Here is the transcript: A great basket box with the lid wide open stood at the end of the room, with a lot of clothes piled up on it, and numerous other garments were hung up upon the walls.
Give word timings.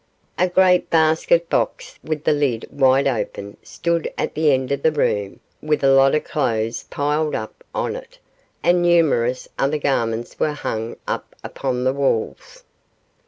A 0.39 0.47
great 0.49 0.89
basket 0.89 1.47
box 1.47 1.99
with 2.03 2.23
the 2.23 2.31
lid 2.33 2.65
wide 2.71 3.07
open 3.07 3.57
stood 3.61 4.11
at 4.17 4.33
the 4.33 4.51
end 4.51 4.71
of 4.71 4.81
the 4.81 4.91
room, 4.91 5.39
with 5.61 5.83
a 5.83 5.91
lot 5.93 6.15
of 6.15 6.23
clothes 6.23 6.85
piled 6.89 7.35
up 7.35 7.63
on 7.75 7.95
it, 7.95 8.17
and 8.63 8.81
numerous 8.81 9.47
other 9.59 9.77
garments 9.77 10.39
were 10.39 10.53
hung 10.53 10.95
up 11.07 11.35
upon 11.43 11.83
the 11.83 11.93
walls. 11.93 12.63